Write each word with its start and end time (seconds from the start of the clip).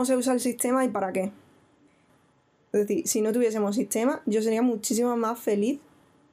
cómo 0.00 0.06
se 0.06 0.16
usa 0.16 0.32
el 0.32 0.40
sistema 0.40 0.82
y 0.82 0.88
para 0.88 1.12
qué. 1.12 1.30
Es 2.72 2.80
decir, 2.80 3.06
si 3.06 3.20
no 3.20 3.34
tuviésemos 3.34 3.76
sistema, 3.76 4.22
yo 4.24 4.40
sería 4.40 4.62
muchísimo 4.62 5.14
más 5.14 5.38
feliz 5.38 5.78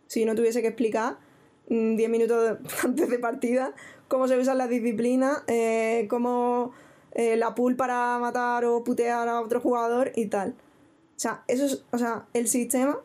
si 0.07 0.23
no 0.23 0.35
tuviese 0.35 0.61
que 0.61 0.69
explicar 0.69 1.17
10 1.67 2.07
mm, 2.07 2.09
minutos 2.09 2.59
antes 2.85 3.09
de 3.09 3.19
partida 3.19 3.73
cómo 4.07 4.29
se 4.29 4.37
usan 4.37 4.57
las 4.57 4.69
disciplinas, 4.69 5.43
eh, 5.47 6.07
cómo 6.09 6.71
eh, 7.11 7.35
la 7.35 7.55
pool 7.55 7.75
para 7.75 8.17
matar 8.19 8.63
o 8.63 8.85
putear 8.85 9.27
a 9.27 9.41
otro 9.41 9.59
jugador 9.59 10.13
y 10.15 10.27
tal. 10.27 10.51
O 11.17 11.19
sea, 11.19 11.43
eso 11.49 11.65
es, 11.65 11.83
o 11.91 11.97
sea, 11.97 12.25
el 12.33 12.47
sistema, 12.47 12.97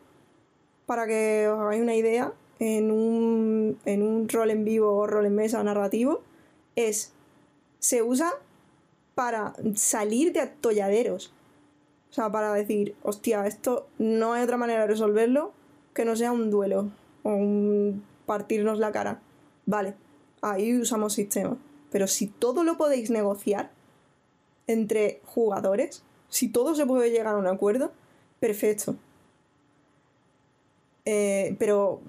para 0.85 1.05
que 1.07 1.49
os 1.49 1.59
hagáis 1.59 1.81
una 1.81 1.95
idea, 1.95 2.31
en 2.59 2.89
un, 2.89 3.77
en 3.83 4.01
un 4.01 4.29
rol 4.29 4.49
en 4.49 4.63
vivo 4.63 4.95
o 4.95 5.07
rol 5.07 5.25
en 5.25 5.35
mesa 5.35 5.61
narrativo, 5.61 6.21
es, 6.77 7.11
se 7.79 8.01
usa 8.01 8.31
para 9.15 9.53
salir 9.75 10.33
de 10.33 10.41
atolladeros. 10.41 11.33
O 12.09 12.13
sea, 12.13 12.31
para 12.31 12.53
decir, 12.53 12.95
hostia, 13.03 13.45
esto 13.47 13.87
no 13.97 14.33
hay 14.33 14.43
otra 14.43 14.57
manera 14.57 14.81
de 14.81 14.87
resolverlo 14.87 15.51
que 15.93 16.05
no 16.05 16.15
sea 16.15 16.31
un 16.31 16.49
duelo 16.49 16.91
o 17.23 17.29
un 17.29 18.03
partirnos 18.25 18.79
la 18.79 18.91
cara. 18.91 19.21
Vale, 19.65 19.95
ahí 20.41 20.77
usamos 20.77 21.13
sistema. 21.13 21.57
Pero 21.91 22.07
si 22.07 22.27
todo 22.27 22.63
lo 22.63 22.77
podéis 22.77 23.09
negociar 23.09 23.71
entre 24.67 25.21
jugadores, 25.25 26.03
si 26.29 26.49
todo 26.49 26.75
se 26.75 26.85
puede 26.85 27.11
llegar 27.11 27.35
a 27.35 27.37
un 27.37 27.47
acuerdo, 27.47 27.91
perfecto. 28.39 28.95
Eh, 31.05 31.55
pero 31.59 32.01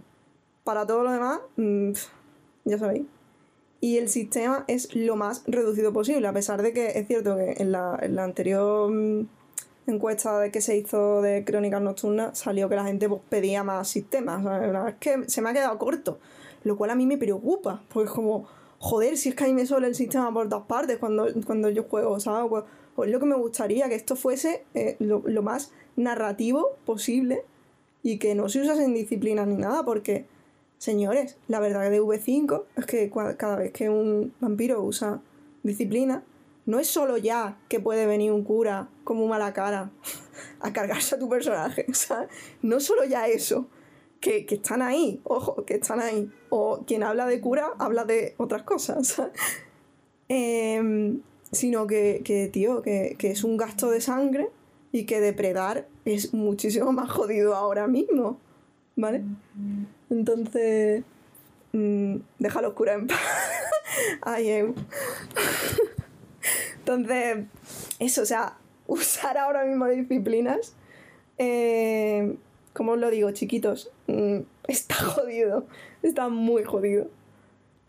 para 0.64 0.86
todo 0.86 1.04
lo 1.04 1.12
demás, 1.12 1.40
mm, 1.56 1.92
ya 2.64 2.78
sabéis. 2.78 3.04
Y 3.84 3.98
el 3.98 4.08
sistema 4.08 4.64
es 4.66 4.94
lo 4.94 5.14
más 5.14 5.42
reducido 5.46 5.92
posible, 5.92 6.26
a 6.26 6.32
pesar 6.32 6.62
de 6.62 6.72
que 6.72 6.98
es 6.98 7.06
cierto 7.06 7.36
que 7.36 7.56
en 7.58 7.70
la, 7.70 7.96
anterior 8.16 8.90
mm, 8.90 9.28
encuesta 9.86 10.40
de 10.40 10.50
que 10.50 10.62
se 10.62 10.74
hizo 10.78 11.20
de 11.20 11.44
Crónicas 11.44 11.82
Nocturnas 11.82 12.38
salió 12.38 12.70
que 12.70 12.76
la 12.76 12.86
gente 12.86 13.10
pues, 13.10 13.20
pedía 13.28 13.62
más 13.62 13.86
sistemas. 13.86 14.42
Es 14.88 14.94
que 14.94 15.28
se 15.28 15.42
me 15.42 15.50
ha 15.50 15.52
quedado 15.52 15.76
corto, 15.76 16.18
lo 16.62 16.78
cual 16.78 16.92
a 16.92 16.94
mí 16.94 17.04
me 17.04 17.18
preocupa, 17.18 17.82
porque 17.92 18.08
es 18.08 18.14
como, 18.14 18.48
joder, 18.78 19.18
si 19.18 19.28
es 19.28 19.34
que 19.34 19.44
a 19.44 19.48
mí 19.48 19.52
me 19.52 19.66
suele 19.66 19.88
el 19.88 19.94
sistema 19.94 20.32
por 20.32 20.48
todas 20.48 20.64
partes 20.64 20.96
cuando, 20.96 21.26
cuando 21.44 21.68
yo 21.68 21.82
juego, 21.82 22.18
¿sabes? 22.20 22.48
Pues, 22.48 22.64
pues 22.96 23.10
lo 23.10 23.20
que 23.20 23.26
me 23.26 23.36
gustaría, 23.36 23.86
que 23.90 23.96
esto 23.96 24.16
fuese 24.16 24.64
eh, 24.72 24.96
lo, 24.98 25.20
lo 25.26 25.42
más 25.42 25.72
narrativo 25.96 26.70
posible 26.86 27.44
y 28.02 28.16
que 28.16 28.34
no 28.34 28.48
se 28.48 28.62
usase 28.62 28.82
en 28.82 28.94
disciplina 28.94 29.44
ni 29.44 29.56
nada, 29.56 29.84
porque, 29.84 30.24
señores, 30.84 31.38
la 31.48 31.60
verdad 31.60 31.90
de 31.90 32.02
V5 32.02 32.64
es 32.76 32.84
que 32.84 33.10
cada 33.38 33.56
vez 33.56 33.72
que 33.72 33.88
un 33.88 34.34
vampiro 34.38 34.82
usa 34.82 35.22
disciplina, 35.62 36.22
no 36.66 36.78
es 36.78 36.88
solo 36.88 37.16
ya 37.16 37.58
que 37.68 37.80
puede 37.80 38.04
venir 38.04 38.32
un 38.32 38.44
cura 38.44 38.90
como 39.02 39.26
mala 39.26 39.54
cara 39.54 39.90
a 40.60 40.72
cargarse 40.74 41.14
a 41.14 41.18
tu 41.18 41.26
personaje, 41.28 41.86
o 41.90 41.94
sea, 41.94 42.28
no 42.60 42.80
solo 42.80 43.04
ya 43.04 43.26
eso, 43.28 43.66
que, 44.20 44.46
están 44.48 44.82
ahí, 44.82 45.20
ojo, 45.24 45.64
que 45.64 45.74
están 45.74 46.00
ahí, 46.00 46.30
o 46.50 46.84
quien 46.86 47.02
habla 47.02 47.26
de 47.26 47.40
cura 47.40 47.72
habla 47.78 48.04
de 48.04 48.34
otras 48.36 48.62
cosas, 48.64 49.22
em, 50.28 51.22
sino 51.50 51.86
que, 51.86 52.20
que 52.24 52.48
tío, 52.48 52.82
que, 52.82 53.16
que 53.18 53.30
es 53.30 53.42
un 53.42 53.56
gasto 53.56 53.90
de 53.90 54.02
sangre 54.02 54.50
y 54.92 55.06
que 55.06 55.20
depredar 55.20 55.88
es 56.04 56.34
muchísimo 56.34 56.92
más 56.92 57.10
jodido 57.10 57.54
ahora 57.54 57.86
mismo, 57.86 58.38
¿vale? 58.96 59.24
Entonces, 60.14 61.02
mmm, 61.72 62.18
déjalo 62.38 62.68
oscura 62.68 62.94
en 62.94 63.08
paz. 63.08 63.18
Ay, 64.22 64.72
Entonces, 66.78 67.46
eso, 67.98 68.22
o 68.22 68.24
sea, 68.24 68.56
usar 68.86 69.36
ahora 69.38 69.64
mismo 69.64 69.86
disciplinas, 69.86 70.76
eh, 71.38 72.36
como 72.74 72.92
os 72.92 72.98
lo 72.98 73.10
digo, 73.10 73.32
chiquitos, 73.32 73.90
mm, 74.06 74.38
está 74.68 74.94
jodido, 75.14 75.66
está 76.02 76.28
muy 76.28 76.62
jodido. 76.62 77.08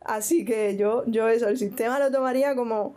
Así 0.02 0.46
que 0.46 0.78
yo, 0.78 1.04
yo 1.06 1.30
eso, 1.30 1.48
el 1.48 1.60
sistema 1.60 2.00
lo 2.00 2.12
tomaría 2.12 2.56
como 2.56 2.96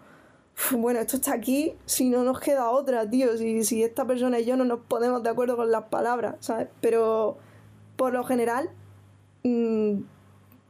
bueno, 0.72 1.00
esto 1.00 1.16
está 1.16 1.34
aquí, 1.34 1.74
si 1.84 2.08
no 2.08 2.24
nos 2.24 2.41
queda 2.41 2.70
otra, 2.70 3.08
tío, 3.08 3.36
si, 3.36 3.62
si 3.62 3.82
esta 3.84 4.06
persona 4.06 4.41
y 4.41 4.47
yo 4.47 4.56
no 4.56 4.64
nos 4.64 4.80
ponemos 4.80 5.22
de 5.22 5.30
acuerdo 5.30 5.56
con 5.56 5.70
las 5.70 5.84
palabras, 5.84 6.36
¿sabes? 6.41 6.69
Pero 6.80 7.36
por 7.97 8.12
lo 8.12 8.24
general, 8.24 8.70
mm, 9.43 10.03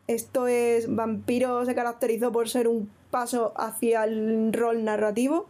esto 0.07 0.47
es, 0.47 0.95
Vampiro 0.95 1.65
se 1.65 1.75
caracterizó 1.75 2.33
por 2.33 2.49
ser 2.49 2.69
un 2.69 2.91
paso 3.11 3.53
hacia 3.57 4.05
el 4.05 4.53
rol 4.53 4.85
narrativo 4.85 5.47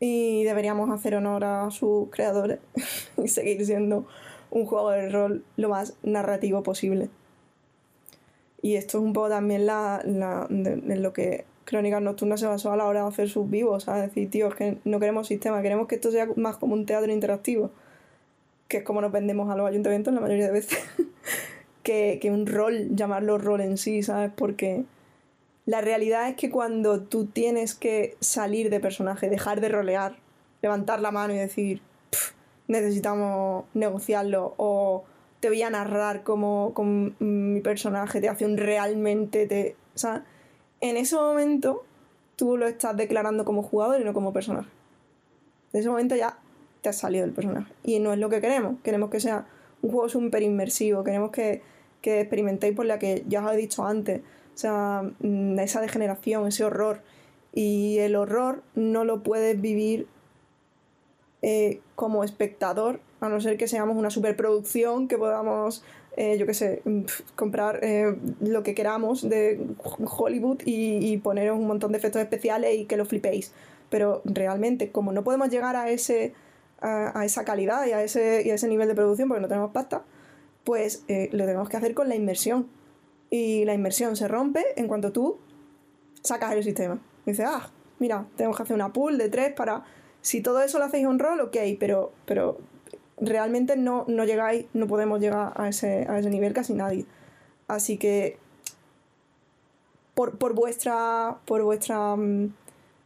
y 0.00 0.44
deberíamos 0.44 0.90
hacer 0.90 1.14
honor 1.14 1.44
a 1.44 1.70
sus 1.70 2.08
creadores 2.10 2.60
y 3.16 3.28
seguir 3.28 3.64
siendo 3.64 4.06
un 4.50 4.66
juego 4.66 4.90
de 4.90 5.08
rol 5.08 5.44
lo 5.56 5.68
más 5.68 5.96
narrativo 6.02 6.62
posible. 6.62 7.10
Y 8.60 8.76
esto 8.76 8.98
es 8.98 9.04
un 9.04 9.12
poco 9.12 9.28
también 9.28 9.66
la, 9.66 10.02
la, 10.04 10.46
lo 10.50 11.12
que 11.12 11.44
Crónicas 11.64 12.02
Nocturnas 12.02 12.40
se 12.40 12.46
basó 12.46 12.72
a 12.72 12.76
la 12.76 12.86
hora 12.86 13.02
de 13.02 13.08
hacer 13.08 13.28
sus 13.28 13.48
vivos, 13.48 13.88
a 13.88 13.96
decir, 13.96 14.30
tío, 14.30 14.48
es 14.48 14.54
que 14.54 14.78
no 14.84 14.98
queremos 14.98 15.28
sistema, 15.28 15.62
queremos 15.62 15.86
que 15.86 15.96
esto 15.96 16.10
sea 16.10 16.26
más 16.36 16.56
como 16.56 16.74
un 16.74 16.86
teatro 16.86 17.12
interactivo, 17.12 17.70
que 18.68 18.78
es 18.78 18.82
como 18.84 19.00
nos 19.00 19.12
vendemos 19.12 19.50
a 19.50 19.56
los 19.56 19.68
ayuntamientos 19.68 20.12
la 20.12 20.20
mayoría 20.20 20.46
de 20.46 20.52
veces, 20.52 20.78
que, 22.20 22.30
un 22.30 22.46
rol, 22.46 22.94
llamarlo 22.94 23.38
rol 23.38 23.60
en 23.60 23.78
sí, 23.78 24.02
¿sabes? 24.02 24.30
Porque 24.34 24.84
la 25.66 25.80
realidad 25.80 26.28
es 26.28 26.36
que 26.36 26.50
cuando 26.50 27.00
tú 27.00 27.26
tienes 27.26 27.74
que 27.74 28.16
salir 28.20 28.70
de 28.70 28.80
personaje, 28.80 29.30
dejar 29.30 29.60
de 29.60 29.68
rolear, 29.68 30.16
levantar 30.62 31.00
la 31.00 31.10
mano 31.10 31.34
y 31.34 31.38
decir, 31.38 31.80
necesitamos 32.66 33.64
negociarlo, 33.74 34.54
o 34.58 35.04
te 35.40 35.48
voy 35.48 35.62
a 35.62 35.70
narrar 35.70 36.22
como, 36.24 36.72
como 36.74 37.12
mi 37.20 37.60
personaje 37.60 38.20
te 38.20 38.28
hace 38.28 38.44
un 38.44 38.56
realmente, 38.56 39.46
te, 39.46 39.76
¿sabes? 39.94 40.22
en 40.80 40.96
ese 40.96 41.16
momento 41.16 41.84
tú 42.36 42.56
lo 42.56 42.66
estás 42.66 42.96
declarando 42.96 43.44
como 43.44 43.62
jugador 43.62 44.00
y 44.00 44.04
no 44.04 44.12
como 44.14 44.32
personaje. 44.32 44.70
En 45.72 45.80
ese 45.80 45.88
momento 45.88 46.16
ya 46.16 46.38
te 46.82 46.88
has 46.88 46.96
salido 46.96 47.24
del 47.24 47.34
personaje. 47.34 47.72
Y 47.82 47.98
no 47.98 48.12
es 48.12 48.18
lo 48.18 48.28
que 48.28 48.40
queremos. 48.40 48.76
Queremos 48.82 49.10
que 49.10 49.20
sea 49.20 49.46
un 49.82 49.90
juego 49.90 50.08
súper 50.08 50.42
inmersivo. 50.42 51.02
Queremos 51.02 51.30
que, 51.30 51.62
experimentéis 52.02 52.74
por 52.74 52.86
la 52.86 52.98
que 52.98 53.24
ya 53.28 53.44
os 53.44 53.52
he 53.52 53.56
dicho 53.56 53.84
antes. 53.84 54.20
O 54.54 54.58
sea, 54.58 55.02
mm, 55.20 55.58
esa 55.58 55.80
degeneración, 55.80 56.46
ese 56.46 56.64
horror. 56.64 57.02
Y 57.52 57.98
el 57.98 58.16
horror 58.16 58.62
no 58.74 59.04
lo 59.04 59.22
puedes 59.22 59.60
vivir 59.60 60.06
eh, 61.42 61.80
como 61.94 62.24
espectador, 62.24 63.00
a 63.20 63.28
no 63.28 63.40
ser 63.40 63.56
que 63.56 63.68
seamos 63.68 63.96
una 63.96 64.10
superproducción 64.10 65.08
que 65.08 65.18
podamos 65.18 65.84
eh, 66.20 66.36
yo 66.36 66.46
qué 66.46 66.54
sé, 66.54 66.82
mm, 66.84 67.02
comprar 67.36 67.78
eh, 67.84 68.16
lo 68.40 68.64
que 68.64 68.74
queramos 68.74 69.28
de 69.28 69.64
Hollywood 69.78 70.62
y, 70.64 71.16
poner 71.18 71.52
un 71.52 71.64
montón 71.64 71.92
de 71.92 71.98
efectos 71.98 72.20
especiales 72.20 72.74
y 72.76 72.86
que 72.86 72.96
lo 72.96 73.04
flipéis. 73.04 73.52
Pero 73.88 74.22
realmente, 74.24 74.90
como 74.90 75.12
no 75.12 75.22
podemos 75.22 75.48
llegar 75.48 75.76
a, 75.76 75.90
ese, 75.90 76.34
a, 76.80 77.24
esa 77.24 77.44
calidad 77.44 77.86
y 77.86 77.92
a 77.92 78.02
ese, 78.02 78.42
y 78.44 78.50
a 78.50 78.54
ese 78.54 78.66
nivel 78.66 78.88
de 78.88 78.96
producción 78.96 79.28
porque 79.28 79.42
no 79.42 79.46
tenemos 79.46 79.70
pasta, 79.70 80.02
pues 80.68 81.02
eh, 81.08 81.30
lo 81.32 81.46
tenemos 81.46 81.70
que 81.70 81.78
hacer 81.78 81.94
con 81.94 82.10
la 82.10 82.14
inmersión. 82.14 82.68
Y 83.30 83.64
la 83.64 83.72
inmersión 83.72 84.16
se 84.16 84.28
rompe 84.28 84.66
en 84.76 84.86
cuanto 84.86 85.12
tú 85.12 85.38
sacas 86.22 86.52
el 86.52 86.62
sistema. 86.62 87.00
Dices, 87.24 87.46
ah, 87.48 87.70
mira, 87.98 88.26
tenemos 88.36 88.54
que 88.54 88.64
hacer 88.64 88.74
una 88.74 88.92
pool 88.92 89.16
de 89.16 89.30
tres 89.30 89.54
para... 89.54 89.84
Si 90.20 90.42
todo 90.42 90.60
eso 90.60 90.78
lo 90.78 90.84
hacéis 90.84 91.06
un 91.06 91.18
rol, 91.18 91.40
ok, 91.40 91.56
pero, 91.80 92.12
pero 92.26 92.58
realmente 93.16 93.78
no, 93.78 94.04
no 94.08 94.26
llegáis, 94.26 94.66
no 94.74 94.86
podemos 94.86 95.20
llegar 95.20 95.54
a 95.56 95.70
ese, 95.70 96.04
a 96.06 96.18
ese 96.18 96.28
nivel 96.28 96.52
casi 96.52 96.74
nadie. 96.74 97.06
Así 97.66 97.96
que 97.96 98.36
por, 100.12 100.52
vuestra, 100.52 101.38
por 101.46 101.62
vuestra 101.62 102.14
mm, 102.14 102.52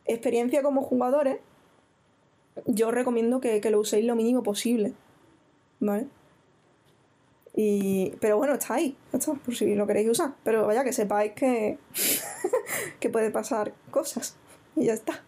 experiencia 0.06 0.64
como 0.64 0.82
jugadores, 0.82 1.38
yo 2.66 2.88
os 2.88 2.94
recomiendo 2.94 3.40
que, 3.40 3.60
lo 3.70 3.78
uséis 3.78 4.04
lo 4.04 4.16
mínimo 4.16 4.42
posible. 4.42 4.94
¿Vale? 5.78 6.08
Y, 7.54 8.14
pero 8.20 8.38
bueno, 8.38 8.54
está 8.54 8.74
ahí, 8.74 8.96
esto, 9.12 9.34
por 9.44 9.54
si 9.54 9.74
lo 9.74 9.86
queréis 9.86 10.08
usar. 10.08 10.34
Pero 10.42 10.66
vaya, 10.66 10.84
que 10.84 10.92
sepáis 10.92 11.32
que, 11.32 11.78
que 13.00 13.10
puede 13.10 13.30
pasar 13.30 13.74
cosas. 13.90 14.36
Y 14.76 14.86
ya 14.86 14.94
está. 14.94 15.22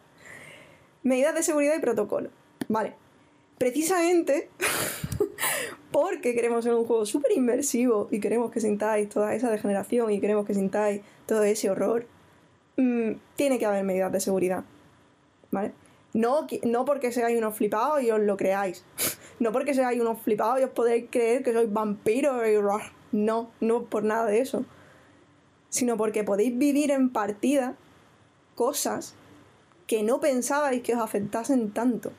Medidas 1.02 1.34
de 1.34 1.42
seguridad 1.42 1.76
y 1.76 1.80
protocolo. 1.80 2.30
Vale 2.68 2.94
precisamente 3.58 4.50
porque 5.90 6.34
queremos 6.34 6.64
ser 6.64 6.74
un 6.74 6.84
juego 6.84 7.06
súper 7.06 7.32
inmersivo 7.32 8.08
y 8.10 8.20
queremos 8.20 8.50
que 8.50 8.60
sintáis 8.60 9.08
toda 9.08 9.34
esa 9.34 9.50
degeneración 9.50 10.10
y 10.10 10.20
queremos 10.20 10.46
que 10.46 10.54
sintáis 10.54 11.02
todo 11.26 11.42
ese 11.44 11.70
horror, 11.70 12.06
mm, 12.76 13.12
tiene 13.36 13.58
que 13.58 13.66
haber 13.66 13.84
medidas 13.84 14.12
de 14.12 14.20
seguridad. 14.20 14.64
¿Vale? 15.50 15.72
No, 16.12 16.46
no 16.64 16.84
porque 16.84 17.12
seáis 17.12 17.38
unos 17.38 17.56
flipados 17.56 18.02
y 18.02 18.10
os 18.10 18.20
lo 18.20 18.36
creáis. 18.36 18.84
No 19.40 19.52
porque 19.52 19.74
seáis 19.74 20.00
unos 20.00 20.20
flipados 20.20 20.60
y 20.60 20.64
os 20.64 20.70
podéis 20.70 21.06
creer 21.10 21.42
que 21.42 21.52
sois 21.52 21.72
vampiros 21.72 22.42
y... 22.46 22.54
No, 23.12 23.50
no 23.60 23.84
por 23.84 24.02
nada 24.02 24.26
de 24.26 24.40
eso. 24.40 24.64
Sino 25.68 25.96
porque 25.96 26.24
podéis 26.24 26.56
vivir 26.56 26.90
en 26.90 27.10
partida 27.10 27.76
cosas 28.54 29.14
que 29.86 30.02
no 30.02 30.20
pensabais 30.20 30.82
que 30.82 30.94
os 30.94 31.00
afectasen 31.00 31.70
tanto. 31.70 32.12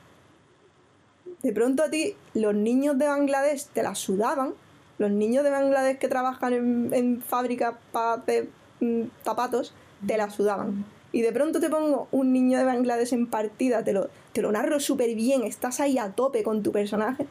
De 1.42 1.52
pronto 1.52 1.82
a 1.82 1.90
ti 1.90 2.16
los 2.34 2.54
niños 2.54 2.98
de 2.98 3.06
Bangladesh 3.06 3.66
te 3.66 3.82
la 3.82 3.94
sudaban, 3.94 4.54
los 4.98 5.10
niños 5.10 5.44
de 5.44 5.50
Bangladesh 5.50 5.98
que 5.98 6.08
trabajan 6.08 6.52
en, 6.52 6.94
en 6.94 7.22
fábricas 7.22 7.74
para 7.92 8.14
hacer 8.14 8.48
mm, 8.80 9.02
zapatos, 9.22 9.74
te 10.06 10.16
la 10.16 10.30
sudaban. 10.30 10.84
Y 11.16 11.22
de 11.22 11.32
pronto 11.32 11.60
te 11.60 11.70
pongo 11.70 12.08
un 12.12 12.34
niño 12.34 12.58
de 12.58 12.66
Bangladesh 12.66 13.14
en 13.14 13.26
partida, 13.26 13.82
te 13.82 13.94
lo, 13.94 14.10
te 14.34 14.42
lo 14.42 14.52
narro 14.52 14.78
súper 14.80 15.14
bien, 15.14 15.44
estás 15.44 15.80
ahí 15.80 15.96
a 15.96 16.10
tope 16.10 16.42
con 16.42 16.62
tu 16.62 16.72
personaje, 16.72 17.26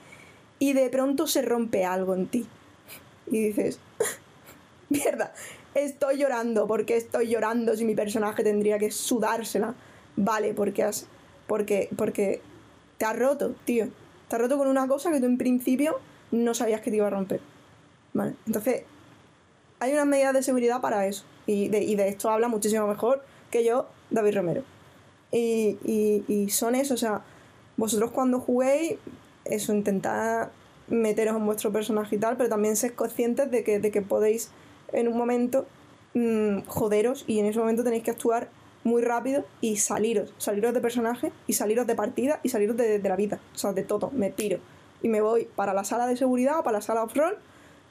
y 0.57 0.73
de 0.73 0.89
pronto 0.89 1.27
se 1.27 1.43
rompe 1.43 1.85
algo 1.85 2.15
en 2.15 2.25
ti. 2.25 2.47
Y 3.27 3.43
dices, 3.43 3.77
mierda, 4.89 5.35
estoy 5.75 6.17
llorando, 6.17 6.65
porque 6.65 6.97
estoy 6.97 7.27
llorando 7.27 7.77
si 7.77 7.85
mi 7.85 7.93
personaje 7.93 8.43
tendría 8.43 8.79
que 8.79 8.89
sudársela? 8.89 9.75
Vale, 10.15 10.55
porque 10.55 10.81
has. 10.81 11.05
Porque, 11.45 11.87
porque 11.95 12.41
te 12.97 13.05
has 13.05 13.15
roto, 13.15 13.53
tío. 13.65 13.89
Te 14.29 14.35
has 14.35 14.41
roto 14.41 14.57
con 14.57 14.67
una 14.67 14.87
cosa 14.87 15.11
que 15.11 15.19
tú 15.19 15.27
en 15.27 15.37
principio 15.37 15.99
no 16.31 16.55
sabías 16.55 16.81
que 16.81 16.89
te 16.89 16.97
iba 16.97 17.05
a 17.05 17.11
romper. 17.11 17.39
Vale, 18.13 18.33
entonces 18.47 18.81
hay 19.79 19.93
unas 19.93 20.07
medidas 20.07 20.33
de 20.33 20.41
seguridad 20.41 20.81
para 20.81 21.05
eso. 21.05 21.23
Y 21.45 21.67
de, 21.67 21.83
y 21.83 21.95
de 21.95 22.07
esto 22.07 22.31
habla 22.31 22.47
muchísimo 22.47 22.87
mejor 22.87 23.21
que 23.55 23.63
yo, 23.63 23.87
David 24.09 24.35
Romero. 24.35 24.63
Y, 25.31 25.77
y, 26.27 26.49
son 26.49 26.75
eso, 26.75 26.93
o 26.93 26.97
sea, 26.97 27.21
vosotros 27.77 28.11
cuando 28.11 28.39
juguéis, 28.39 28.95
eso, 29.45 29.73
intentad 29.73 30.49
meteros 30.87 31.35
en 31.37 31.45
vuestro 31.45 31.71
personaje 31.71 32.17
y 32.17 32.19
tal, 32.19 32.35
pero 32.35 32.49
también 32.49 32.75
sed 32.75 32.93
conscientes 32.93 33.49
de 33.49 33.63
que, 33.63 33.79
de 33.79 33.91
que 33.91 34.01
podéis 34.01 34.51
en 34.91 35.07
un 35.07 35.17
momento 35.17 35.65
mmm, 36.13 36.59
joderos 36.67 37.23
y 37.27 37.39
en 37.39 37.45
ese 37.45 37.59
momento 37.59 37.83
tenéis 37.83 38.03
que 38.03 38.11
actuar 38.11 38.49
muy 38.83 39.01
rápido 39.01 39.45
y 39.61 39.77
saliros, 39.77 40.33
saliros 40.37 40.73
de 40.73 40.81
personaje 40.81 41.31
y 41.47 41.53
saliros 41.53 41.87
de 41.87 41.95
partida 41.95 42.39
y 42.43 42.49
saliros 42.49 42.77
de, 42.77 42.99
de 42.99 43.09
la 43.09 43.15
vida, 43.15 43.39
o 43.53 43.57
sea, 43.57 43.73
de 43.73 43.83
todo, 43.83 44.11
me 44.13 44.29
tiro 44.29 44.59
y 45.01 45.07
me 45.07 45.21
voy 45.21 45.47
para 45.55 45.73
la 45.73 45.83
sala 45.83 46.07
de 46.07 46.17
seguridad 46.17 46.59
o 46.59 46.63
para 46.63 46.77
la 46.77 46.81
sala 46.81 47.03
off-roll 47.03 47.37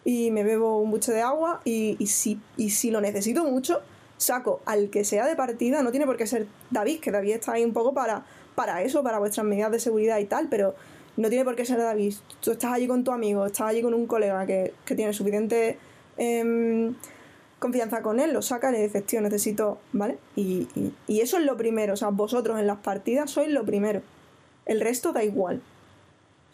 y 0.05 0.31
me 0.31 0.45
bebo 0.45 0.79
un 0.79 0.91
buche 0.91 1.13
de 1.13 1.23
agua 1.23 1.61
y, 1.65 1.97
y, 1.99 2.07
si, 2.07 2.41
y 2.57 2.71
si 2.71 2.91
lo 2.91 3.01
necesito 3.01 3.45
mucho, 3.45 3.81
saco 4.17 4.61
al 4.65 4.91
que 4.91 5.05
sea 5.05 5.27
de 5.27 5.37
partida, 5.37 5.83
no 5.83 5.91
tiene 5.91 6.07
por 6.07 6.17
qué 6.17 6.27
ser 6.27 6.47
David, 6.71 7.01
que 7.01 7.11
David 7.11 7.33
está 7.33 7.53
ahí 7.53 7.65
un 7.65 7.73
poco 7.73 7.95
para, 7.95 8.25
para 8.55 8.83
eso, 8.83 9.03
para 9.03 9.19
vuestras 9.19 9.47
medidas 9.47 9.71
de 9.71 9.81
seguridad 9.81 10.19
y 10.19 10.25
tal, 10.25 10.49
pero 10.49 10.75
no 11.17 11.29
tiene 11.29 11.45
por 11.45 11.57
qué 11.57 11.65
ser 11.65 11.79
David. 11.79 12.15
Tú 12.41 12.53
estás 12.53 12.73
allí 12.73 12.87
con 12.87 13.05
tu 13.05 13.13
amigo, 13.13 13.47
estás 13.47 13.69
allí 13.69 13.83
con 13.83 13.95
un 13.95 14.07
colega 14.07 14.47
que, 14.47 14.75
que 14.85 14.95
tiene 14.95 15.13
suficiente 15.13 15.79
eh, 16.17 16.93
confianza 17.65 18.03
con 18.03 18.21
él, 18.21 18.35
lo 18.35 18.43
saca 18.43 18.69
y 18.69 18.73
le 18.73 18.83
dices, 18.83 19.07
tío, 19.07 19.23
necesito, 19.23 19.79
¿vale? 19.95 20.19
Y, 20.37 20.69
y, 20.75 20.93
y, 21.07 21.21
eso 21.23 21.39
es 21.39 21.45
lo 21.45 21.57
primero, 21.57 21.95
o 21.95 21.97
sea, 21.97 22.11
vosotros 22.11 22.61
en 22.61 22.67
las 22.67 22.79
partidas 22.79 23.31
sois 23.31 23.51
lo 23.51 23.65
primero. 23.65 24.03
El 24.67 24.83
resto 24.83 25.15
da 25.15 25.25
igual, 25.25 25.63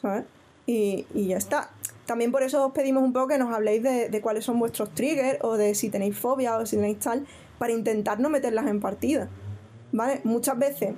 ¿sabes? 0.01 0.25
Y, 0.67 1.07
y 1.13 1.27
ya 1.27 1.37
está. 1.37 1.71
También 2.07 2.31
por 2.31 2.45
eso 2.45 2.65
os 2.65 2.73
pedimos 2.73 3.03
un 3.03 3.13
poco 3.13 3.27
que 3.27 3.39
nos 3.39 3.53
habléis 3.53 3.83
de, 3.83 4.09
de, 4.09 4.21
cuáles 4.21 4.45
son 4.45 4.61
vuestros 4.61 4.95
triggers 4.95 5.39
o 5.43 5.57
de 5.57 5.75
si 5.75 5.91
tenéis 5.91 6.17
fobia 6.17 6.57
o 6.57 6.65
si 6.65 6.77
tenéis 6.77 7.01
tal, 7.01 7.27
para 7.61 7.73
intentar 7.73 8.19
no 8.19 8.29
meterlas 8.31 8.67
en 8.67 8.81
partida, 8.81 9.29
¿vale? 9.93 10.21
Muchas 10.25 10.59
veces 10.59 10.95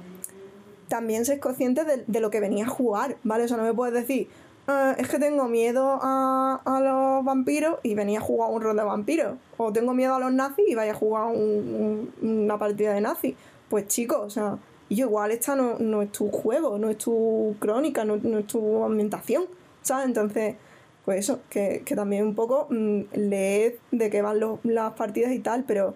también 0.88 1.26
ser 1.26 1.41
conscientes 1.41 1.87
de, 1.87 2.05
de, 2.06 2.20
lo 2.20 2.31
que 2.31 2.41
venía 2.41 2.64
a 2.64 2.69
jugar, 2.69 3.17
¿vale? 3.25 3.44
O 3.44 3.49
sea, 3.49 3.56
no 3.59 3.64
me 3.64 3.75
puedes 3.75 3.93
decir, 3.93 4.29
eh, 4.69 4.94
es 4.99 5.09
que 5.09 5.19
tengo 5.19 5.49
miedo 5.49 5.99
a, 6.00 6.61
los 6.64 7.25
vampiros 7.25 7.79
y 7.82 7.94
venía 7.94 8.20
a 8.20 8.23
jugar 8.23 8.50
un 8.50 8.62
rol 8.62 8.76
de 8.76 8.85
vampiros. 8.85 9.37
O 9.56 9.73
tengo 9.73 9.93
miedo 9.93 10.14
a 10.14 10.20
los 10.20 10.32
nazis 10.32 10.64
y 10.69 10.75
vaya 10.75 10.93
a 10.93 10.94
jugar 10.94 11.26
un, 11.26 12.11
un, 12.23 12.31
una 12.43 12.59
partida 12.59 12.94
de 12.94 13.00
nazis. 13.00 13.35
Pues 13.69 13.88
chicos, 13.88 14.20
o 14.20 14.31
sea, 14.31 14.58
yo 14.94 15.06
igual 15.06 15.31
esta 15.31 15.56
no, 15.56 16.03
es 16.03 16.12
tu 16.12 16.31
juego, 16.31 16.79
no 16.79 16.91
es 16.91 16.99
tu 16.99 17.56
crónica, 17.58 18.05
no, 18.05 18.17
es 18.38 18.47
tu 18.47 18.85
ambientación, 18.85 19.44
¿sabes? 19.82 20.06
Entonces, 20.06 20.56
pues 21.05 21.20
eso, 21.20 21.41
que, 21.49 21.82
también 21.94 22.26
un 22.26 22.35
poco 22.35 22.67
mmm, 22.70 23.03
leed 23.15 23.75
de 23.91 24.11
qué 24.11 24.23
van 24.23 24.38
las 24.62 24.93
partidas 24.93 25.32
y 25.32 25.38
tal, 25.41 25.65
pero, 25.65 25.94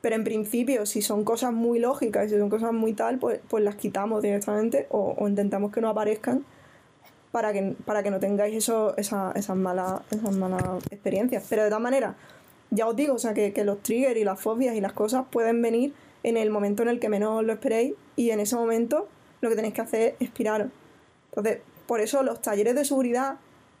pero 0.00 0.16
en 0.16 0.24
principio, 0.24 0.86
si 0.86 1.02
son 1.02 1.24
cosas 1.24 1.52
muy 1.52 1.78
lógicas 1.78 2.26
y 2.26 2.30
si 2.30 2.38
son 2.38 2.48
cosas 2.48 2.72
muy 2.72 2.94
tal, 2.94 3.18
pues, 3.18 3.40
pues 3.48 3.62
las 3.62 3.74
quitamos 3.74 4.22
directamente 4.22 4.86
o, 4.90 5.16
intentamos 5.28 5.72
que 5.72 5.80
no 5.80 5.90
aparezcan 5.90 6.44
para 7.32 7.52
que, 7.52 7.74
para 7.84 8.02
que 8.02 8.10
no 8.10 8.18
tengáis 8.18 8.56
eso, 8.56 8.96
esa, 8.96 9.32
esas, 9.36 9.56
malas, 9.56 10.00
esas 10.10 10.34
malas 10.34 10.62
experiencias. 10.90 11.44
Pero 11.48 11.64
de 11.64 11.68
todas 11.68 11.82
maneras, 11.82 12.16
ya 12.70 12.86
os 12.88 12.96
digo, 12.96 13.14
o 13.14 13.18
sea, 13.18 13.34
que, 13.34 13.52
que 13.52 13.64
los 13.64 13.82
triggers 13.82 14.16
y 14.16 14.24
las 14.24 14.40
fobias 14.40 14.74
y 14.74 14.80
las 14.80 14.94
cosas 14.94 15.26
pueden 15.30 15.60
venir 15.60 15.92
en 16.22 16.36
el 16.36 16.50
momento 16.50 16.82
en 16.82 16.88
el 16.88 16.98
que 16.98 17.08
menos 17.08 17.44
lo 17.44 17.52
esperéis 17.52 17.94
y 18.16 18.30
en 18.30 18.40
ese 18.40 18.56
momento 18.56 19.08
lo 19.40 19.48
que 19.50 19.56
tenéis 19.56 19.74
que 19.74 19.80
hacer 19.82 20.00
es 20.18 20.28
expiraros. 20.28 20.70
Entonces, 21.30 21.60
por 21.86 22.00
eso 22.00 22.22
los 22.22 22.40
talleres 22.40 22.74
de 22.74 22.84
seguridad 22.84 23.36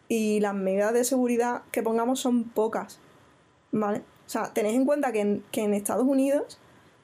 y 0.08 0.40
las 0.40 0.54
medidas 0.54 0.92
de 0.92 1.04
seguridad 1.04 1.62
que 1.70 1.82
pongamos 1.82 2.20
son 2.20 2.44
pocas, 2.44 2.98
¿vale? 3.72 4.02
O 4.30 4.32
sea, 4.32 4.52
tenéis 4.54 4.76
en 4.76 4.84
cuenta 4.84 5.10
que 5.10 5.18
en, 5.22 5.42
que 5.50 5.62
en 5.62 5.74
Estados 5.74 6.06
Unidos, 6.06 6.60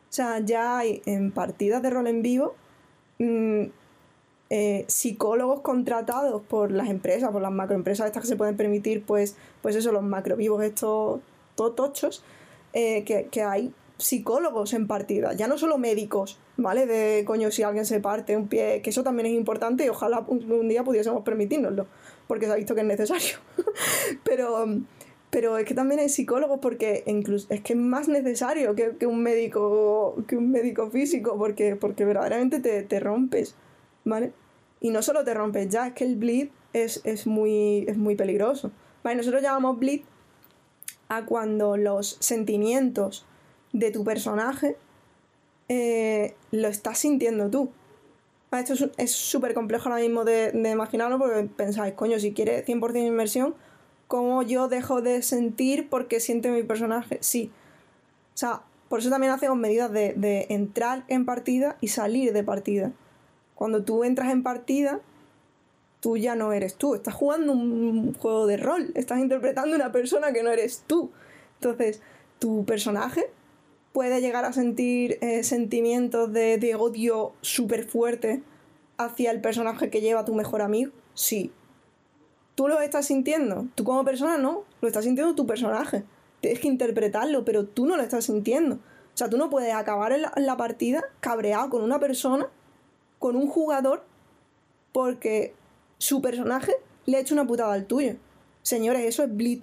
o 0.08 0.12
sea, 0.12 0.38
ya 0.38 0.78
hay 0.78 1.02
en 1.06 1.32
partidas 1.32 1.82
de 1.82 1.90
rol 1.90 2.06
en 2.06 2.23
vivo 2.23 2.55
mmm, 3.19 3.64
eh, 4.49 4.84
psicólogos 4.87 5.58
contratados 5.58 6.40
por 6.43 6.70
las 6.70 6.88
empresas, 6.88 7.32
por 7.32 7.43
las 7.43 7.50
macroempresas 7.50 8.06
estas 8.06 8.23
que 8.23 8.28
se 8.28 8.37
pueden 8.37 8.56
permitir, 8.56 9.02
pues, 9.02 9.34
pues 9.61 9.75
eso, 9.75 9.90
los 9.90 10.05
macrovivos 10.05 10.62
estos 10.62 11.19
tochos, 11.56 12.23
eh, 12.73 13.02
que, 13.02 13.26
que, 13.26 13.43
hay 13.43 13.75
psicólogos 13.99 14.73
en 14.73 14.87
partida, 14.87 15.32
ya 15.32 15.49
no 15.49 15.58
solo 15.58 15.78
médicos, 15.78 16.38
¿vale? 16.56 16.87
De 16.87 17.25
coño, 17.26 17.50
si 17.50 17.64
alguien 17.64 17.87
se 17.87 17.99
parte 17.99 18.37
un 18.37 18.46
pie, 18.46 18.82
que 18.82 18.90
eso 18.90 19.02
también 19.02 19.26
es 19.26 19.32
importante 19.32 19.84
y 19.84 19.88
ojalá 19.88 20.25
un, 20.28 20.49
un 20.49 20.69
día 20.69 20.84
pudiésemos 20.84 21.25
permitirnoslo, 21.25 21.88
porque 22.28 22.46
se 22.46 22.52
ha 22.52 22.55
visto 22.55 22.76
que 22.76 22.82
es 22.82 22.87
necesario. 22.87 23.38
pero, 24.23 24.64
pero 25.37 25.59
es 25.59 25.67
que 25.67 25.75
también 25.75 26.00
hay 26.00 26.09
psicólogos 26.09 26.61
porque 26.62 27.03
incluso 27.05 27.47
es 27.50 27.61
que 27.61 27.75
es 27.75 27.79
más 27.79 28.09
necesario 28.09 28.75
que, 28.75 28.97
que 28.97 29.05
un 29.05 29.23
médico 29.23 30.17
que 30.27 30.35
un 30.35 30.50
médico 30.50 30.91
físico, 30.91 31.37
porque, 31.37 31.77
porque 31.77 32.06
verdaderamente 32.06 32.59
te, 32.59 32.83
te 32.85 33.00
rompes. 33.00 33.55
¿vale? 34.06 34.33
Y 34.81 34.88
no 34.88 35.03
solo 35.03 35.25
te 35.25 35.35
rompes 35.35 35.69
ya, 35.69 35.88
es 35.88 35.93
que 35.93 36.05
el 36.05 36.17
bleed 36.17 36.49
es, 36.73 37.03
es, 37.05 37.27
muy, 37.27 37.85
es 37.87 37.99
muy 37.99 38.17
peligroso. 38.17 38.71
¿Vale? 39.05 39.19
Nosotros 39.19 39.43
llamamos 39.43 39.79
bleed 39.79 40.05
a 41.11 41.26
cuando 41.26 41.76
los 41.76 42.16
sentimientos 42.21 43.26
de 43.75 43.90
tu 43.90 44.05
personaje 44.05 44.78
eh, 45.69 46.35
lo 46.50 46.69
estás 46.69 46.97
sintiendo 46.97 47.50
tú. 47.50 47.71
¿Vale? 48.50 48.64
Esto 48.66 48.90
es 48.97 49.12
súper 49.12 49.52
complejo 49.52 49.90
ahora 49.90 50.00
mismo 50.00 50.25
de, 50.25 50.52
de, 50.52 50.71
imaginarlo 50.71 51.19
porque 51.19 51.43
pensáis, 51.43 51.93
coño, 51.93 52.19
si 52.19 52.33
quieres 52.33 52.66
100% 52.66 53.07
inmersión, 53.07 53.55
¿cómo 54.08 54.42
yo 54.42 54.68
dejo 54.68 55.02
de 55.02 55.22
sentir 55.22 55.88
porque 55.88 56.20
siente 56.20 56.50
mi 56.50 56.62
personaje? 56.62 57.18
Sí. 57.20 57.50
O 58.34 58.36
sea, 58.38 58.62
por 58.88 59.00
eso 59.00 59.10
también 59.10 59.32
hacemos 59.32 59.56
medidas 59.56 59.92
de, 59.92 60.14
de 60.14 60.46
entrar 60.50 61.04
en 61.08 61.25
partida 61.25 61.76
y 61.80 61.88
salir 61.88 62.32
de 62.32 62.44
partida. 62.44 62.92
Cuando 63.54 63.82
tú 63.82 64.04
entras 64.04 64.30
en 64.30 64.42
partida, 64.42 65.00
tú 66.00 66.16
ya 66.16 66.36
no 66.36 66.52
eres 66.52 66.76
tú, 66.76 66.94
estás 66.94 67.14
jugando 67.14 67.52
un 67.52 68.14
juego 68.14 68.46
de 68.46 68.58
rol, 68.58 68.92
estás 68.94 69.18
interpretando 69.18 69.75
una 69.75 69.92
persona 69.92 70.32
que 70.32 70.42
no 70.42 70.50
eres 70.50 70.84
tú. 70.86 71.10
Entonces, 71.54 72.02
tu 72.38 72.64
personaje 72.64 73.30
puede 73.92 74.20
llegar 74.20 74.44
a 74.44 74.52
sentir 74.52 75.18
eh, 75.22 75.42
sentimientos 75.42 76.32
de, 76.32 76.58
de 76.58 76.75
odio 76.75 77.32
súper 77.40 77.88
fuerte 77.88 78.42
hacia 78.98 79.30
el 79.30 79.40
personaje 79.40 79.90
que 79.90 80.00
lleva 80.00 80.25
tu 80.25 80.34
mejor 80.34 80.62
amigo. 80.62 80.92
Sí. 81.14 81.50
¿Tú 82.56 82.68
lo 82.68 82.80
estás 82.80 83.06
sintiendo? 83.06 83.66
Tú 83.75 83.84
como 83.84 84.02
persona 84.02 84.38
no, 84.38 84.64
lo 84.80 84.88
estás 84.88 85.04
sintiendo 85.04 85.34
tu 85.34 85.46
personaje. 85.46 86.04
Tienes 86.40 86.58
que 86.58 86.68
interpretarlo, 86.68 87.44
pero 87.44 87.66
tú 87.66 87.84
no 87.84 87.96
lo 87.96 88.02
estás 88.02 88.25
sintiendo. 88.25 88.76
O 88.76 89.16
sea, 89.16 89.28
tú 89.28 89.36
no 89.36 89.50
puedes 89.50 89.75
acabar 89.75 90.18
la, 90.18 90.56
partida 90.56 91.04
cabreado 91.20 91.68
con 91.68 91.82
una 91.82 92.00
persona 92.00 92.48
con 93.18 93.36
un 93.36 93.46
jugador 93.46 94.04
porque 94.92 95.54
su 95.98 96.22
personaje 96.22 96.72
le 97.04 97.18
ha 97.18 97.20
hecho 97.20 97.34
una 97.34 97.46
putada 97.46 97.75
al 97.75 97.86
tuyo. 97.86 98.16
Señores, 98.62 99.04
eso 99.04 99.22
es 99.22 99.36
bleed. 99.36 99.60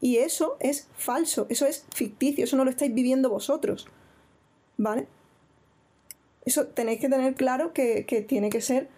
Y 0.00 0.18
eso 0.18 0.56
es 0.60 0.88
falso, 0.96 1.46
eso 1.48 1.66
es 1.66 1.86
ficticio, 1.92 2.44
eso 2.44 2.56
no 2.56 2.64
lo 2.64 2.70
estáis 2.70 2.94
viviendo 2.94 3.30
vosotros. 3.30 3.88
¿Vale? 4.76 5.08
Eso 6.44 6.66
tenéis 6.68 7.00
que 7.00 7.08
tener 7.08 7.34
claro 7.34 7.72
que, 7.72 8.06
que 8.06 8.22
tiene 8.22 8.48
que 8.48 8.60
ser 8.60 8.88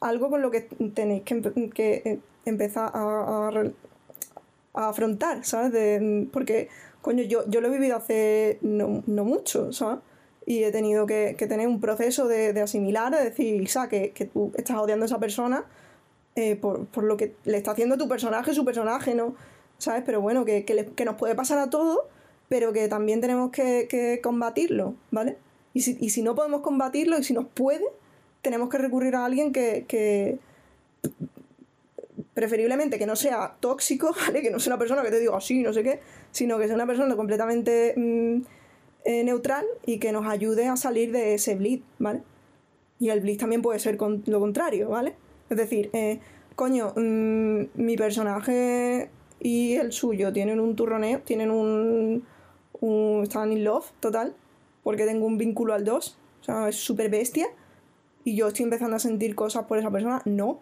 algo 0.00 0.30
con 0.30 0.42
lo 0.42 0.50
que 0.50 0.62
tenéis 0.94 1.22
que, 1.22 1.70
que 1.74 2.02
eh, 2.04 2.18
empezar 2.44 2.90
a, 2.94 3.50
afrontar, 4.74 5.44
¿sabes? 5.44 5.72
De, 5.72 6.28
porque, 6.32 6.68
coño, 7.02 7.24
yo, 7.24 7.48
yo 7.48 7.60
lo 7.60 7.68
he 7.68 7.70
vivido 7.70 7.96
hace 7.96 8.58
no, 8.62 9.02
no 9.06 9.24
mucho, 9.24 9.72
¿sabes? 9.72 9.98
y 10.48 10.64
he 10.64 10.72
tenido 10.72 11.04
que, 11.04 11.36
que 11.36 11.46
tener 11.46 11.68
un 11.68 11.78
proceso 11.78 12.26
de, 12.26 12.54
de, 12.54 12.62
asimilar, 12.62 13.14
de 13.14 13.22
decir, 13.22 13.60
Isa, 13.60 13.86
que, 13.90 14.12
que 14.12 14.24
tú 14.24 14.50
estás 14.56 14.78
odiando 14.78 15.04
a 15.04 15.06
esa 15.06 15.18
persona 15.18 15.66
eh, 16.36 16.56
por, 16.56 16.86
por, 16.86 17.04
lo 17.04 17.18
que 17.18 17.34
le 17.44 17.58
está 17.58 17.72
haciendo 17.72 17.98
tu 17.98 18.08
personaje, 18.08 18.54
su 18.54 18.64
personaje, 18.64 19.14
¿no? 19.14 19.34
¿Sabes? 19.76 20.04
Pero 20.06 20.22
bueno, 20.22 20.46
que, 20.46 20.64
que, 20.64 21.04
nos 21.04 21.16
puede 21.16 21.34
pasar 21.34 21.58
a 21.58 21.68
todos, 21.68 21.98
pero 22.48 22.72
que 22.72 22.88
también 22.88 23.20
tenemos 23.20 23.50
que, 23.50 23.88
que 23.90 24.22
combatirlo, 24.22 24.94
¿vale? 25.10 25.36
Y 25.74 25.82
si, 25.82 25.98
y 26.00 26.08
si, 26.08 26.22
no 26.22 26.34
podemos 26.34 26.62
combatirlo 26.62 27.18
y 27.18 27.24
si 27.24 27.34
nos 27.34 27.44
puede, 27.44 27.84
tenemos 28.42 28.68
que 28.68 28.78
recurrir 28.78 29.14
a 29.16 29.24
alguien 29.24 29.52
que, 29.52 29.84
que, 29.86 30.38
preferiblemente 32.38 33.00
que 33.00 33.06
no 33.06 33.16
sea 33.16 33.56
tóxico, 33.58 34.14
¿vale? 34.26 34.42
Que 34.42 34.50
no 34.50 34.60
sea 34.60 34.74
una 34.74 34.78
persona 34.78 35.02
que 35.02 35.10
te 35.10 35.18
diga 35.18 35.36
así, 35.36 35.60
no 35.60 35.72
sé 35.72 35.82
qué, 35.82 35.98
sino 36.30 36.56
que 36.56 36.66
sea 36.66 36.76
una 36.76 36.86
persona 36.86 37.16
completamente 37.16 37.94
mm, 37.96 38.42
eh, 39.04 39.24
neutral 39.24 39.66
y 39.84 39.98
que 39.98 40.12
nos 40.12 40.24
ayude 40.24 40.68
a 40.68 40.76
salir 40.76 41.10
de 41.10 41.34
ese 41.34 41.56
bleed, 41.56 41.80
¿vale? 41.98 42.22
Y 43.00 43.08
el 43.10 43.20
bleed 43.20 43.38
también 43.38 43.60
puede 43.60 43.80
ser 43.80 43.96
con 43.96 44.22
lo 44.26 44.38
contrario, 44.38 44.88
¿vale? 44.88 45.16
Es 45.50 45.56
decir, 45.56 45.90
eh, 45.92 46.20
coño, 46.54 46.92
mm, 46.94 47.62
mi 47.74 47.96
personaje 47.96 49.10
y 49.40 49.74
el 49.74 49.92
suyo 49.92 50.32
tienen 50.32 50.60
un 50.60 50.76
turroneo, 50.76 51.20
tienen 51.22 51.50
un, 51.50 52.24
un 52.80 53.22
están 53.24 53.50
in 53.50 53.64
love 53.64 53.90
total, 53.98 54.34
porque 54.84 55.06
tengo 55.06 55.26
un 55.26 55.38
vínculo 55.38 55.74
al 55.74 55.84
2, 55.84 56.18
o 56.40 56.44
sea, 56.44 56.68
es 56.68 56.76
súper 56.76 57.10
bestia, 57.10 57.48
y 58.28 58.36
yo 58.36 58.48
estoy 58.48 58.64
empezando 58.64 58.94
a 58.94 58.98
sentir 58.98 59.34
cosas 59.34 59.64
por 59.64 59.78
esa 59.78 59.90
persona, 59.90 60.20
no. 60.26 60.60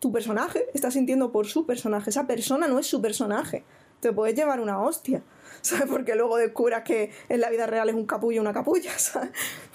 Tu 0.00 0.12
personaje 0.12 0.66
está 0.74 0.90
sintiendo 0.90 1.32
por 1.32 1.46
su 1.46 1.64
personaje, 1.64 2.10
esa 2.10 2.26
persona 2.26 2.68
no 2.68 2.78
es 2.78 2.86
su 2.86 3.00
personaje, 3.00 3.64
te 4.00 4.12
puedes 4.12 4.36
llevar 4.36 4.60
una 4.60 4.78
hostia, 4.78 5.22
¿sabes? 5.62 5.86
Porque 5.88 6.14
luego 6.14 6.36
descubras 6.36 6.82
que 6.82 7.10
en 7.30 7.40
la 7.40 7.48
vida 7.48 7.66
real 7.66 7.88
es 7.88 7.94
un 7.94 8.04
capullo 8.04 8.42
una 8.42 8.52
capulla, 8.52 8.92
¿sabes? 8.98 9.30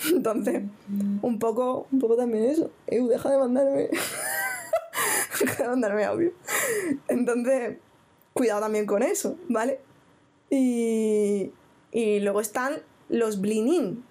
Entonces, 0.07 0.61
un 1.23 1.39
poco, 1.39 1.87
un 1.91 1.97
poco 1.97 2.15
también 2.15 2.43
eso. 2.43 2.69
Eu, 2.85 3.07
deja 3.07 3.31
de 3.31 3.39
mandarme. 3.39 3.89
deja 5.39 5.63
de 5.63 5.69
mandarme 5.69 6.05
audio. 6.05 6.31
Entonces, 7.07 7.77
cuidado 8.33 8.61
también 8.61 8.85
con 8.85 9.01
eso, 9.01 9.35
¿vale? 9.49 9.79
Y, 10.51 11.51
y 11.91 12.19
luego 12.19 12.39
están 12.39 12.83
los 13.09 13.41
blinin, 13.41 14.05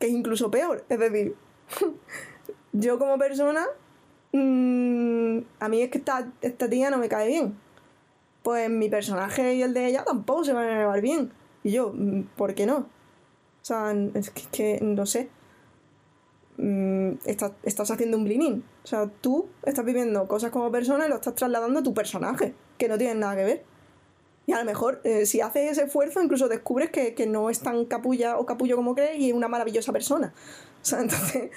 que 0.00 0.08
es 0.08 0.12
incluso 0.12 0.50
peor. 0.50 0.84
Es 0.88 0.98
decir, 0.98 1.36
yo 2.72 2.98
como 2.98 3.18
persona, 3.18 3.66
mmm, 4.32 5.38
a 5.60 5.68
mí 5.68 5.82
es 5.82 5.90
que 5.90 5.98
esta, 5.98 6.30
esta 6.42 6.68
tía 6.68 6.90
no 6.90 6.98
me 6.98 7.08
cae 7.08 7.28
bien. 7.28 7.58
Pues 8.42 8.68
mi 8.68 8.88
personaje 8.88 9.54
y 9.54 9.62
el 9.62 9.72
de 9.72 9.86
ella 9.86 10.04
tampoco 10.04 10.44
se 10.44 10.52
van 10.52 10.68
a 10.68 10.78
llevar 10.78 11.00
bien. 11.00 11.32
Y 11.62 11.72
yo, 11.72 11.92
mm, 11.94 12.22
¿por 12.36 12.54
qué 12.54 12.66
no? 12.66 12.76
O 12.76 12.86
sea, 13.66 13.94
es 14.14 14.30
que, 14.30 14.42
que 14.52 14.78
no 14.82 15.06
sé. 15.06 15.30
Mm, 16.58 17.12
estás, 17.24 17.52
estás 17.62 17.90
haciendo 17.90 18.16
un 18.18 18.24
blinin. 18.24 18.64
O 18.84 18.86
sea, 18.86 19.06
tú 19.06 19.48
estás 19.62 19.84
viviendo 19.84 20.28
cosas 20.28 20.50
como 20.50 20.70
persona 20.70 21.06
y 21.06 21.08
lo 21.08 21.16
estás 21.16 21.34
trasladando 21.34 21.80
a 21.80 21.82
tu 21.82 21.94
personaje, 21.94 22.54
que 22.76 22.88
no 22.88 22.98
tienen 22.98 23.20
nada 23.20 23.36
que 23.36 23.44
ver. 23.44 23.73
Y 24.46 24.52
a 24.52 24.58
lo 24.58 24.64
mejor, 24.64 25.00
eh, 25.04 25.26
si 25.26 25.40
haces 25.40 25.72
ese 25.72 25.84
esfuerzo, 25.84 26.22
incluso 26.22 26.48
descubres 26.48 26.90
que, 26.90 27.14
que, 27.14 27.26
no 27.26 27.48
es 27.48 27.60
tan 27.60 27.86
capulla 27.86 28.38
o 28.38 28.44
capullo 28.44 28.76
como 28.76 28.94
crees 28.94 29.18
y 29.18 29.30
es 29.30 29.34
una 29.34 29.48
maravillosa 29.48 29.92
persona. 29.92 30.34
O 30.82 30.86
sea, 30.86 31.00
entonces, 31.00 31.50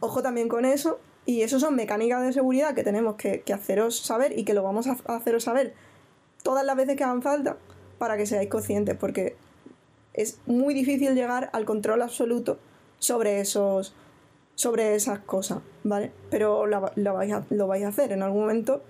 ojo 0.00 0.22
también 0.22 0.48
con 0.48 0.64
eso. 0.64 0.98
Y 1.24 1.42
eso 1.42 1.60
son 1.60 1.76
mecánicas 1.76 2.20
de 2.24 2.32
seguridad 2.32 2.74
que 2.74 2.82
tenemos 2.82 3.14
que, 3.14 3.42
que 3.42 3.52
haceros 3.52 3.96
saber 3.96 4.36
y 4.36 4.44
que 4.44 4.54
lo 4.54 4.64
vamos 4.64 4.88
a 4.88 4.96
haceros 5.14 5.44
saber 5.44 5.74
todas 6.42 6.66
las 6.66 6.74
veces 6.74 6.96
que 6.96 7.04
hagan 7.04 7.22
falta 7.22 7.58
para 7.98 8.16
que 8.16 8.26
seáis 8.26 8.50
conscientes, 8.50 8.96
porque 8.96 9.36
es 10.14 10.38
muy 10.46 10.74
difícil 10.74 11.14
llegar 11.14 11.50
al 11.52 11.64
control 11.64 12.02
absoluto 12.02 12.58
sobre 12.98 13.40
esos 13.40 13.94
sobre 14.56 14.94
esas 14.94 15.20
cosas, 15.20 15.58
¿vale? 15.84 16.12
Pero 16.30 16.66
lo, 16.66 16.90
lo, 16.96 17.14
vais 17.14 17.32
a, 17.32 17.44
lo 17.50 17.66
vais 17.66 17.84
a 17.84 17.88
hacer 17.88 18.12
en 18.12 18.22
algún 18.22 18.40
momento 18.40 18.82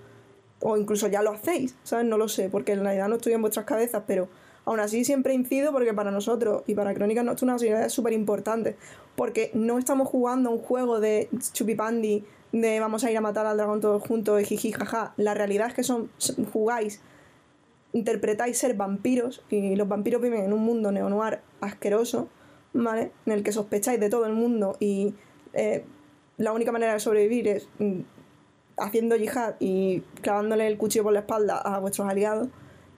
o 0.61 0.77
incluso 0.77 1.07
ya 1.07 1.21
lo 1.21 1.31
hacéis, 1.31 1.75
¿sabes? 1.83 2.05
No 2.05 2.17
lo 2.17 2.27
sé, 2.27 2.49
porque 2.49 2.73
en 2.73 2.81
realidad 2.81 3.07
no 3.07 3.15
estoy 3.15 3.33
en 3.33 3.41
vuestras 3.41 3.65
cabezas, 3.65 4.03
pero 4.07 4.27
aún 4.65 4.79
así 4.79 5.05
siempre 5.05 5.33
incido 5.33 5.71
porque 5.71 5.93
para 5.93 6.11
nosotros 6.11 6.63
y 6.67 6.75
para 6.75 6.93
Crónicas 6.93 7.23
Nocturnas 7.23 7.61
es 7.61 7.93
súper 7.93 8.13
importante, 8.13 8.75
porque 9.15 9.51
no 9.53 9.77
estamos 9.77 10.07
jugando 10.07 10.51
un 10.51 10.59
juego 10.59 10.99
de 10.99 11.29
chupipandi, 11.53 12.23
de 12.51 12.79
vamos 12.79 13.03
a 13.03 13.11
ir 13.11 13.17
a 13.17 13.21
matar 13.21 13.45
al 13.45 13.57
dragón 13.57 13.81
todos 13.81 14.01
juntos, 14.03 14.41
y 14.41 14.45
jiji, 14.45 14.71
jaja. 14.71 15.13
La 15.17 15.33
realidad 15.33 15.67
es 15.67 15.73
que 15.73 15.83
son, 15.83 16.09
jugáis, 16.51 17.01
interpretáis 17.93 18.57
ser 18.57 18.75
vampiros, 18.75 19.43
y 19.49 19.75
los 19.75 19.87
vampiros 19.87 20.21
viven 20.21 20.43
en 20.43 20.53
un 20.53 20.63
mundo 20.63 20.91
neo-noir 20.91 21.39
asqueroso, 21.61 22.29
¿vale? 22.73 23.11
En 23.25 23.33
el 23.33 23.43
que 23.43 23.51
sospecháis 23.51 23.99
de 23.99 24.09
todo 24.09 24.25
el 24.25 24.33
mundo 24.33 24.75
y 24.79 25.13
eh, 25.53 25.83
la 26.37 26.51
única 26.51 26.71
manera 26.71 26.93
de 26.93 26.99
sobrevivir 26.99 27.47
es 27.47 27.69
mm, 27.79 28.01
haciendo 28.77 29.15
yihad 29.15 29.55
y 29.59 30.01
clavándole 30.21 30.67
el 30.67 30.77
cuchillo 30.77 31.03
por 31.03 31.13
la 31.13 31.19
espalda 31.19 31.57
a 31.57 31.79
vuestros 31.79 32.07
aliados 32.07 32.49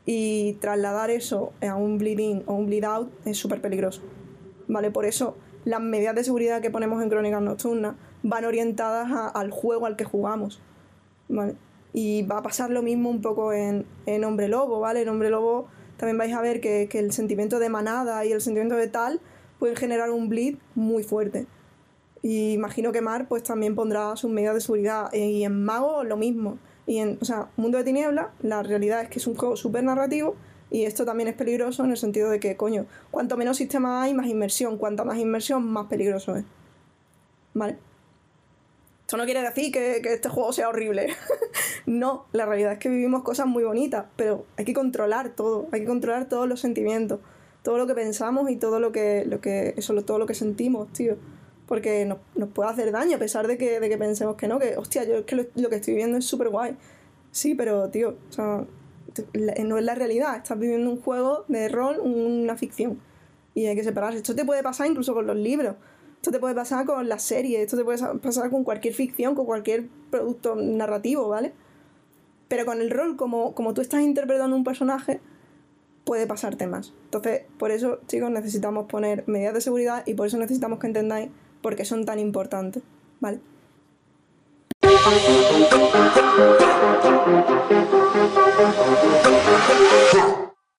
y 0.05 0.53
trasladar 0.53 1.09
eso 1.09 1.53
a 1.62 1.75
un 1.75 1.98
bleed 1.98 2.19
in 2.19 2.43
o 2.45 2.53
un 2.53 2.65
bleed 2.65 2.83
out 2.83 3.12
es 3.25 3.38
súper 3.38 3.62
peligroso. 3.62 4.01
¿Vale? 4.67 4.91
Por 4.91 5.05
eso 5.05 5.36
las 5.65 5.81
medidas 5.81 6.15
de 6.15 6.24
seguridad 6.24 6.62
que 6.62 6.69
ponemos 6.69 7.01
en 7.01 7.09
Crónicas 7.09 7.41
Nocturnas 7.41 7.95
van 8.24 8.45
orientadas 8.45 9.31
al 9.33 9.51
juego 9.51 9.86
al 9.86 9.95
que 9.95 10.05
jugamos. 10.05 10.62
¿Vale? 11.27 11.55
Y 11.93 12.24
va 12.24 12.39
a 12.39 12.43
pasar 12.43 12.69
lo 12.69 12.81
mismo 12.81 13.09
un 13.09 13.21
poco 13.21 13.53
en, 13.53 13.86
en 14.05 14.24
Hombre 14.24 14.48
Lobo, 14.48 14.79
¿vale? 14.79 15.01
En 15.01 15.09
Hombre 15.09 15.29
Lobo 15.29 15.67
también 15.98 16.17
vais 16.17 16.33
a 16.33 16.41
ver 16.41 16.62
que, 16.62 16.88
que 16.88 17.00
el 17.00 17.12
sentimiento 17.12 17.59
de 17.59 17.69
manada 17.69 18.25
y 18.25 18.31
el 18.31 18.41
sentimiento 18.41 18.75
de 18.75 18.88
tal 18.88 19.21
pueden 19.59 19.75
generar 19.75 20.12
un 20.12 20.29
bleed 20.29 20.55
muy 20.75 21.03
fuerte. 21.03 21.45
Y 22.21 22.53
imagino 22.53 22.91
que 22.91 23.01
Mar 23.01 23.27
pues 23.27 23.43
también 23.43 23.75
pondrá 23.75 24.15
sus 24.15 24.29
medidas 24.29 24.55
de 24.55 24.61
seguridad. 24.61 25.11
Y 25.13 25.43
en 25.43 25.63
Mago 25.63 26.03
lo 26.03 26.17
mismo. 26.17 26.57
Y 26.85 26.97
en, 26.97 27.17
o 27.21 27.25
sea, 27.25 27.49
Mundo 27.55 27.77
de 27.77 27.83
Tinieblas, 27.83 28.27
la 28.41 28.63
realidad 28.63 29.01
es 29.01 29.09
que 29.09 29.19
es 29.19 29.27
un 29.27 29.35
juego 29.35 29.55
súper 29.55 29.83
narrativo 29.83 30.35
y 30.71 30.83
esto 30.83 31.05
también 31.05 31.29
es 31.29 31.35
peligroso 31.35 31.83
en 31.83 31.91
el 31.91 31.97
sentido 31.97 32.29
de 32.29 32.39
que, 32.39 32.55
coño, 32.55 32.85
cuanto 33.11 33.38
menos 33.38 33.57
sistema 33.57 34.03
hay, 34.03 34.13
más 34.13 34.27
inmersión. 34.27 34.77
Cuanta 34.77 35.03
más 35.03 35.17
inmersión, 35.17 35.67
más 35.71 35.88
peligroso 35.88 36.35
es. 36.35 36.45
¿Vale? 37.53 37.77
Esto 39.01 39.17
no 39.17 39.25
quiere 39.25 39.41
decir 39.41 39.71
que, 39.71 40.01
que 40.03 40.13
este 40.13 40.29
juego 40.29 40.53
sea 40.53 40.69
horrible. 40.69 41.07
no, 41.88 42.25
la 42.31 42.45
realidad 42.45 42.73
es 42.73 42.79
que 42.79 42.89
vivimos 42.89 43.23
cosas 43.23 43.47
muy 43.47 43.63
bonitas, 43.63 44.05
pero 44.15 44.45
hay 44.57 44.65
que 44.65 44.73
controlar 44.73 45.29
todo, 45.29 45.67
hay 45.71 45.81
que 45.81 45.88
controlar 45.88 46.29
todos 46.29 46.47
los 46.47 46.59
sentimientos, 46.59 47.19
todo 47.63 47.79
lo 47.79 47.88
que 47.88 47.95
pensamos 47.95 48.51
y 48.51 48.55
todo 48.55 48.79
lo 48.79 48.91
que, 48.91 49.25
lo 49.25 49.41
que, 49.41 49.73
eso, 49.77 49.95
todo 50.03 50.19
lo 50.19 50.27
que 50.27 50.35
sentimos, 50.35 50.93
tío 50.93 51.17
porque 51.69 52.03
nos, 52.03 52.17
nos, 52.33 52.49
puede 52.49 52.71
hacer 52.71 52.91
daño 52.91 53.17
a 53.17 53.19
pesar 53.19 53.45
de 53.45 53.55
que, 53.55 53.79
de 53.79 53.89
que 53.89 53.97
pensemos 53.99 54.35
que 54.35 54.47
no, 54.47 54.57
que 54.57 54.75
hostia, 54.75 55.03
yo 55.03 55.17
es 55.17 55.25
que 55.25 55.35
lo, 55.35 55.45
lo 55.53 55.69
que 55.69 55.75
estoy 55.75 55.93
viviendo 55.93 56.17
es 56.17 56.25
súper 56.25 56.49
guay. 56.49 56.75
Sí, 57.29 57.53
pero 57.53 57.91
tío, 57.91 58.17
o 58.27 58.33
sea, 58.33 58.65
no 59.63 59.77
es 59.77 59.83
la 59.83 59.93
realidad, 59.93 60.38
estás 60.38 60.57
viviendo 60.57 60.89
un 60.89 60.99
juego 60.99 61.45
de 61.47 61.69
rol, 61.69 61.99
una 61.99 62.57
ficción. 62.57 62.99
Y 63.53 63.67
hay 63.67 63.75
que 63.75 63.83
separarse. 63.83 64.17
Esto 64.17 64.33
te 64.33 64.45
puede 64.45 64.63
pasar 64.63 64.88
incluso 64.88 65.13
con 65.13 65.27
los 65.27 65.35
libros, 65.35 65.75
esto 66.15 66.31
te 66.31 66.39
puede 66.39 66.55
pasar 66.55 66.88
con 66.88 67.07
las 67.07 67.21
series, 67.21 67.59
esto 67.59 67.77
te 67.77 67.83
puede 67.83 67.99
pasar 68.17 68.49
con 68.49 68.63
cualquier 68.63 68.95
ficción, 68.95 69.35
con 69.35 69.45
cualquier 69.45 69.89
producto 70.09 70.55
narrativo, 70.55 71.29
¿vale? 71.29 71.53
Pero 72.47 72.65
con 72.65 72.81
el 72.81 72.89
rol, 72.89 73.15
como, 73.15 73.53
como 73.53 73.75
tú 73.75 73.81
estás 73.81 74.01
interpretando 74.01 74.55
un 74.55 74.63
personaje, 74.63 75.19
puede 76.03 76.25
pasarte 76.25 76.65
más. 76.65 76.93
Entonces, 77.03 77.43
por 77.59 77.69
eso, 77.69 77.99
chicos, 78.07 78.31
necesitamos 78.31 78.88
poner 78.88 79.23
medidas 79.27 79.53
de 79.53 79.61
seguridad 79.61 80.01
y 80.07 80.15
por 80.15 80.25
eso 80.25 80.39
necesitamos 80.39 80.79
que 80.79 80.88
entendáis 80.88 81.29
porque 81.61 81.85
son 81.85 82.05
tan 82.05 82.19
importantes, 82.19 82.83
¿vale? 83.19 83.39